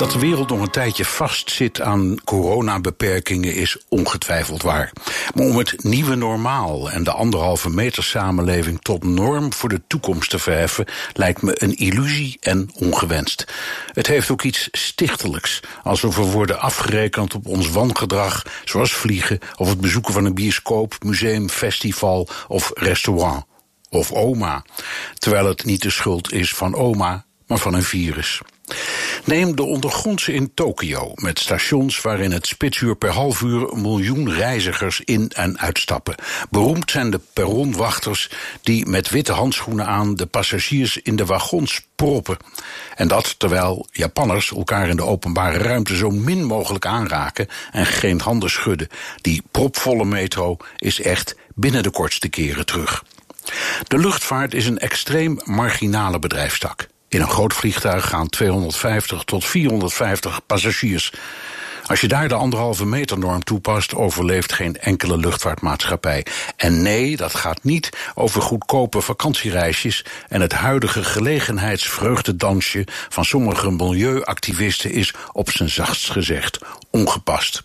Dat 0.00 0.10
de 0.10 0.18
wereld 0.18 0.48
nog 0.48 0.60
een 0.60 0.70
tijdje 0.70 1.04
vastzit 1.04 1.80
aan 1.80 2.16
coronabeperkingen 2.24 3.54
is 3.54 3.76
ongetwijfeld 3.88 4.62
waar. 4.62 4.92
Maar 5.34 5.46
om 5.46 5.56
het 5.56 5.84
nieuwe 5.84 6.14
normaal 6.14 6.90
en 6.90 7.04
de 7.04 7.12
anderhalve 7.12 7.70
meter 7.70 8.04
samenleving 8.04 8.78
tot 8.82 9.04
norm 9.04 9.52
voor 9.52 9.68
de 9.68 9.82
toekomst 9.86 10.30
te 10.30 10.38
verheffen, 10.38 10.86
lijkt 11.12 11.42
me 11.42 11.62
een 11.62 11.76
illusie 11.76 12.36
en 12.40 12.70
ongewenst. 12.74 13.44
Het 13.92 14.06
heeft 14.06 14.30
ook 14.30 14.42
iets 14.42 14.68
stichtelijks, 14.72 15.60
alsof 15.82 16.16
we 16.16 16.22
worden 16.22 16.60
afgerekend 16.60 17.34
op 17.34 17.46
ons 17.46 17.70
wangedrag, 17.70 18.42
zoals 18.64 18.92
vliegen 18.92 19.38
of 19.56 19.68
het 19.68 19.80
bezoeken 19.80 20.12
van 20.12 20.24
een 20.24 20.34
bioscoop, 20.34 20.96
museum, 21.04 21.48
festival 21.48 22.28
of 22.48 22.70
restaurant. 22.74 23.44
Of 23.88 24.12
oma, 24.12 24.64
terwijl 25.18 25.46
het 25.46 25.64
niet 25.64 25.82
de 25.82 25.90
schuld 25.90 26.32
is 26.32 26.54
van 26.54 26.74
oma, 26.74 27.24
maar 27.50 27.58
van 27.58 27.74
een 27.74 27.82
virus. 27.82 28.40
Neem 29.24 29.56
de 29.56 29.62
ondergrondse 29.62 30.32
in 30.32 30.54
Tokio, 30.54 31.12
met 31.14 31.38
stations 31.38 32.00
waarin 32.00 32.32
het 32.32 32.46
spitsuur 32.46 32.96
per 32.96 33.10
half 33.10 33.40
uur 33.40 33.76
miljoen 33.76 34.32
reizigers 34.32 35.00
in 35.04 35.30
en 35.30 35.58
uitstappen. 35.58 36.14
Beroemd 36.50 36.90
zijn 36.90 37.10
de 37.10 37.20
perronwachters 37.32 38.30
die 38.62 38.86
met 38.86 39.10
witte 39.10 39.32
handschoenen 39.32 39.86
aan 39.86 40.14
de 40.14 40.26
passagiers 40.26 40.96
in 40.96 41.16
de 41.16 41.24
wagons 41.24 41.80
proppen. 41.94 42.36
En 42.94 43.08
dat 43.08 43.38
terwijl 43.38 43.86
Japanners 43.92 44.50
elkaar 44.50 44.88
in 44.88 44.96
de 44.96 45.04
openbare 45.04 45.58
ruimte 45.58 45.96
zo 45.96 46.10
min 46.10 46.44
mogelijk 46.44 46.86
aanraken 46.86 47.48
en 47.72 47.86
geen 47.86 48.20
handen 48.20 48.50
schudden. 48.50 48.88
Die 49.20 49.42
propvolle 49.50 50.04
metro 50.04 50.56
is 50.76 51.00
echt 51.00 51.36
binnen 51.54 51.82
de 51.82 51.90
kortste 51.90 52.28
keren 52.28 52.66
terug. 52.66 53.04
De 53.88 53.98
luchtvaart 53.98 54.54
is 54.54 54.66
een 54.66 54.78
extreem 54.78 55.38
marginale 55.44 56.18
bedrijfstak. 56.18 56.88
In 57.10 57.20
een 57.20 57.30
groot 57.30 57.52
vliegtuig 57.52 58.08
gaan 58.08 58.28
250 58.28 59.22
tot 59.24 59.44
450 59.44 60.40
passagiers. 60.46 61.12
Als 61.86 62.00
je 62.00 62.08
daar 62.08 62.28
de 62.28 62.34
anderhalve 62.34 62.86
meter 62.86 63.18
norm 63.18 63.44
toepast, 63.44 63.94
overleeft 63.94 64.52
geen 64.52 64.76
enkele 64.76 65.16
luchtvaartmaatschappij. 65.16 66.26
En 66.56 66.82
nee, 66.82 67.16
dat 67.16 67.34
gaat 67.34 67.64
niet 67.64 67.90
over 68.14 68.42
goedkope 68.42 69.00
vakantiereisjes 69.00 70.04
en 70.28 70.40
het 70.40 70.52
huidige 70.52 71.04
gelegenheidsvreugdedansje 71.04 72.86
van 73.08 73.24
sommige 73.24 73.70
milieuactivisten 73.70 74.90
is 74.90 75.14
op 75.32 75.50
zijn 75.50 75.70
zachtst 75.70 76.10
gezegd 76.10 76.58
ongepast. 76.90 77.62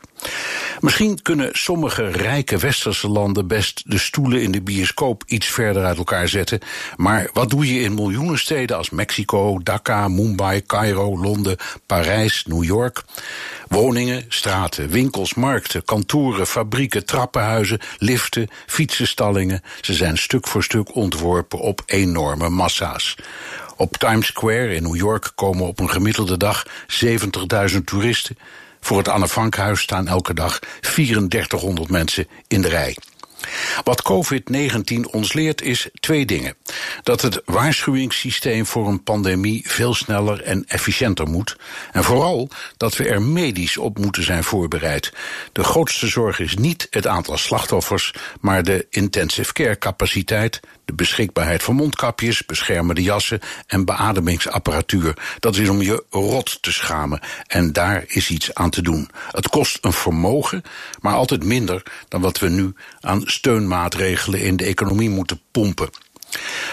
Misschien 0.79 1.21
kunnen 1.21 1.49
sommige 1.53 2.07
rijke 2.07 2.57
westerse 2.57 3.07
landen 3.07 3.47
best 3.47 3.83
de 3.85 3.97
stoelen 3.97 4.41
in 4.41 4.51
de 4.51 4.61
bioscoop 4.61 5.23
iets 5.25 5.47
verder 5.47 5.85
uit 5.85 5.97
elkaar 5.97 6.27
zetten. 6.27 6.59
Maar 6.95 7.29
wat 7.33 7.49
doe 7.49 7.73
je 7.73 7.81
in 7.81 7.93
miljoenen 7.93 8.39
steden 8.39 8.77
als 8.77 8.89
Mexico, 8.89 9.59
Dhaka, 9.63 10.07
Mumbai, 10.07 10.65
Cairo, 10.65 11.17
Londen, 11.17 11.57
Parijs, 11.85 12.45
New 12.47 12.63
York? 12.63 13.03
Woningen, 13.67 14.25
straten, 14.27 14.89
winkels, 14.89 15.33
markten, 15.33 15.85
kantoren, 15.85 16.47
fabrieken, 16.47 17.05
trappenhuizen, 17.05 17.79
liften, 17.97 18.47
fietsenstallingen. 18.65 19.61
Ze 19.81 19.93
zijn 19.93 20.17
stuk 20.17 20.47
voor 20.47 20.63
stuk 20.63 20.95
ontworpen 20.95 21.59
op 21.59 21.81
enorme 21.85 22.49
massa's. 22.49 23.15
Op 23.77 23.97
Times 23.97 24.27
Square 24.27 24.75
in 24.75 24.83
New 24.83 24.95
York 24.95 25.31
komen 25.35 25.67
op 25.67 25.79
een 25.79 25.89
gemiddelde 25.89 26.37
dag 26.37 26.65
70.000 27.71 27.77
toeristen. 27.85 28.37
Voor 28.85 28.97
het 28.97 29.07
Anne 29.07 29.27
Frankhuis 29.27 29.81
staan 29.81 30.07
elke 30.07 30.33
dag 30.33 30.59
3400 30.81 31.89
mensen 31.89 32.27
in 32.47 32.61
de 32.61 32.67
rij. 32.67 32.97
Wat 33.83 34.03
COVID-19 34.11 35.11
ons 35.11 35.33
leert 35.33 35.61
is 35.61 35.89
twee 35.99 36.25
dingen. 36.25 36.55
Dat 37.03 37.21
het 37.21 37.41
waarschuwingssysteem 37.45 38.65
voor 38.65 38.87
een 38.87 39.03
pandemie 39.03 39.63
veel 39.67 39.93
sneller 39.93 40.41
en 40.41 40.63
efficiënter 40.67 41.27
moet. 41.27 41.55
En 41.91 42.03
vooral 42.03 42.49
dat 42.77 42.95
we 42.97 43.07
er 43.07 43.21
medisch 43.21 43.77
op 43.77 43.97
moeten 43.97 44.23
zijn 44.23 44.43
voorbereid. 44.43 45.13
De 45.51 45.63
grootste 45.63 46.07
zorg 46.07 46.39
is 46.39 46.55
niet 46.55 46.87
het 46.89 47.07
aantal 47.07 47.37
slachtoffers, 47.37 48.13
maar 48.39 48.63
de 48.63 48.87
intensive 48.89 49.53
care 49.53 49.77
capaciteit, 49.77 50.59
de 50.85 50.93
beschikbaarheid 50.93 51.63
van 51.63 51.75
mondkapjes, 51.75 52.45
beschermende 52.45 53.03
jassen 53.03 53.39
en 53.67 53.85
beademingsapparatuur. 53.85 55.17
Dat 55.39 55.55
is 55.55 55.69
om 55.69 55.81
je 55.81 56.03
rot 56.09 56.61
te 56.61 56.71
schamen. 56.71 57.19
En 57.47 57.73
daar 57.73 58.03
is 58.07 58.29
iets 58.29 58.53
aan 58.53 58.69
te 58.69 58.81
doen. 58.81 59.09
Het 59.31 59.49
kost 59.49 59.77
een 59.81 59.93
vermogen, 59.93 60.63
maar 61.01 61.13
altijd 61.13 61.43
minder 61.43 61.83
dan 62.07 62.21
wat 62.21 62.39
we 62.39 62.49
nu 62.49 62.73
aan 62.99 63.21
steunmaatregelen 63.25 64.41
in 64.41 64.57
de 64.57 64.65
economie 64.65 65.09
moeten 65.09 65.41
pompen. 65.51 65.89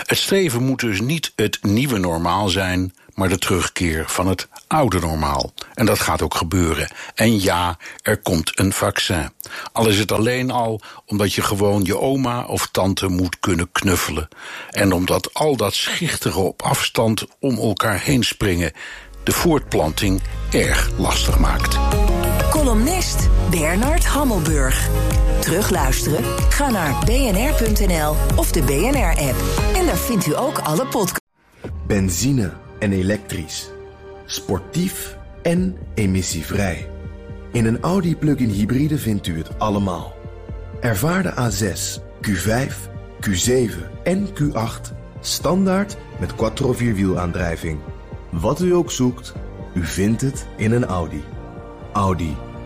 Het 0.03 0.19
streven 0.19 0.63
moet 0.63 0.81
dus 0.81 1.01
niet 1.01 1.33
het 1.37 1.59
nieuwe 1.63 1.99
normaal 1.99 2.49
zijn, 2.49 2.95
maar 3.15 3.29
de 3.29 3.39
terugkeer 3.39 4.05
van 4.07 4.27
het 4.27 4.49
oude 4.67 5.01
normaal. 5.01 5.53
En 5.75 5.87
dat 5.87 5.99
gaat 5.99 6.23
ook 6.23 6.35
gebeuren. 6.35 6.91
En 7.15 7.41
ja, 7.41 7.79
er 8.03 8.19
komt 8.19 8.59
een 8.59 8.73
vaccin. 8.73 9.31
Al 9.73 9.89
is 9.89 9.99
het 9.99 10.13
alleen 10.13 10.51
al 10.51 10.81
omdat 11.07 11.33
je 11.33 11.43
gewoon 11.43 11.85
je 11.85 11.99
oma 11.99 12.45
of 12.45 12.69
tante 12.73 13.09
moet 13.09 13.41
kunnen 13.41 13.73
knuffelen. 13.73 14.29
En 14.71 14.93
omdat 14.93 15.35
al 15.35 15.57
dat 15.57 15.75
schichtige 15.75 16.39
op 16.41 16.63
afstand 16.63 17.27
om 17.41 17.57
elkaar 17.59 18.01
heen 18.01 18.23
springen 18.23 18.73
de 19.25 19.33
voortplanting 19.33 20.23
erg 20.51 20.91
lastig 20.97 21.39
maakt. 21.39 21.79
Columnist 22.73 23.29
Bernard 23.51 24.05
Hammelburg. 24.05 24.89
Terugluisteren? 25.41 26.25
Ga 26.49 26.71
naar 26.71 27.05
bnr.nl 27.05 28.15
of 28.37 28.53
de 28.53 28.63
BNR-app. 28.63 29.35
En 29.75 29.87
daar 29.87 29.97
vindt 29.97 30.27
u 30.27 30.37
ook 30.37 30.59
alle 30.59 30.87
podcasts. 30.87 31.19
Benzine 31.87 32.53
en 32.79 32.93
elektrisch. 32.93 33.71
Sportief 34.27 35.17
en 35.43 35.77
emissievrij. 35.95 36.91
In 37.51 37.67
een 37.67 37.81
Audi 37.81 38.17
plug-in 38.17 38.49
hybride 38.49 38.99
vindt 38.99 39.27
u 39.27 39.39
het 39.39 39.59
allemaal. 39.59 40.15
Ervaar 40.81 41.23
de 41.23 41.33
A6, 41.33 42.01
Q5, 42.29 42.73
Q7 43.29 44.03
en 44.03 44.29
Q8 44.29 44.97
standaard 45.21 45.97
met 46.21 46.35
quattro 46.35 46.73
vierwielaandrijving. 46.73 47.79
Wat 48.31 48.61
u 48.61 48.75
ook 48.75 48.91
zoekt, 48.91 49.33
u 49.75 49.85
vindt 49.85 50.21
het 50.21 50.47
in 50.57 50.73
een 50.73 50.85
Audi. 50.85 51.23
Audi. 51.93 52.37